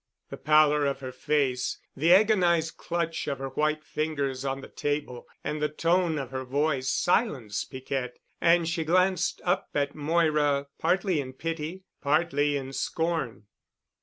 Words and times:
The 0.31 0.37
pallor 0.37 0.87
of 0.87 0.99
her 1.01 1.11
face, 1.11 1.77
the 1.95 2.11
agonized 2.11 2.75
clutch 2.75 3.27
of 3.27 3.37
her 3.37 3.49
white 3.49 3.83
fingers 3.83 4.43
on 4.43 4.61
the 4.61 4.67
table 4.67 5.27
and 5.43 5.61
the 5.61 5.69
tone 5.69 6.17
of 6.17 6.31
her 6.31 6.43
voice 6.43 6.89
silenced 6.89 7.69
Piquette, 7.69 8.17
and 8.41 8.67
she 8.67 8.83
glanced 8.83 9.41
up 9.43 9.69
at 9.75 9.93
Moira 9.93 10.69
partly 10.79 11.19
in 11.21 11.33
pity, 11.33 11.83
partly 12.01 12.57
in 12.57 12.73
scorn. 12.73 13.45